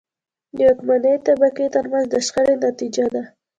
[0.55, 3.23] د واکمنې طبقې ترمنځ د شخړې نتیجه ده.